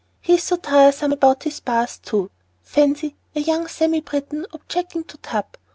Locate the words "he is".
0.19-0.43